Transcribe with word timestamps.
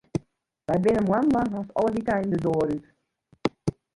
Wy 0.67 0.77
binne 0.83 1.01
moannen 1.07 1.33
lang 1.35 1.51
hast 1.57 1.75
alle 1.77 1.93
wykeinen 1.95 2.31
de 2.33 2.39
doar 2.45 2.69
út. 2.75 2.83